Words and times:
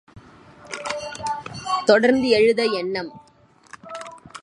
தொடர்ந்து 1.85 2.27
எழுத 2.29 2.63
எண்ணம். 2.63 3.21